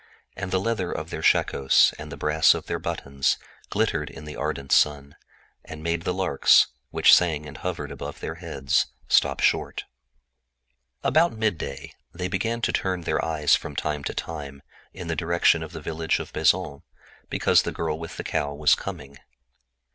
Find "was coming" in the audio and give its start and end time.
18.55-19.19